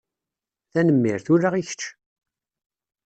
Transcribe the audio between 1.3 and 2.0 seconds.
Ula i kečč!